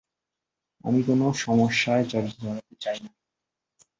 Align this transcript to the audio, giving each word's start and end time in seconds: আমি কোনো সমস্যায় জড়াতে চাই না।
আমি 0.83 0.99
কোনো 1.03 1.25
সমস্যায় 1.37 2.03
জড়াতে 2.05 2.75
চাই 2.79 2.97
না। 3.03 3.11